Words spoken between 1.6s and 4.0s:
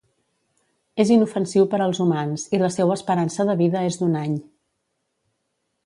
per als humans i la seua esperança de vida